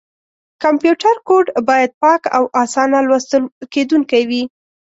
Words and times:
کمپیوټر 0.63 1.15
کوډ 1.27 1.45
باید 1.69 1.91
پاک 2.01 2.21
او 2.37 2.43
اسانه 2.61 2.99
لوستل 3.07 3.43
کېدونکی 3.73 4.23
وي. 4.29 4.43